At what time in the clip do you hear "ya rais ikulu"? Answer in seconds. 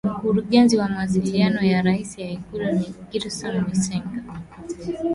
1.65-2.71